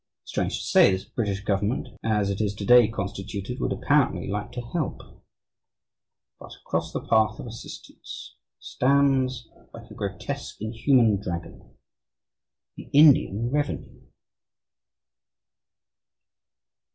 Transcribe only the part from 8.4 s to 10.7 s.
stands, like a grotesque,